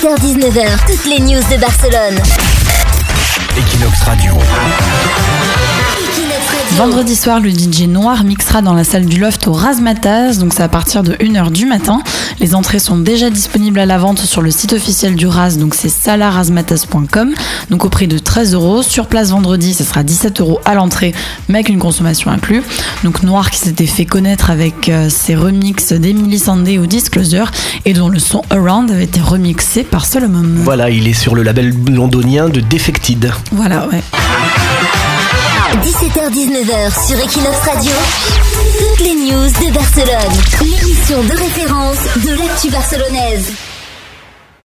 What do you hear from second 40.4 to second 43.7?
L'émission de référence de l'actu barcelonaise.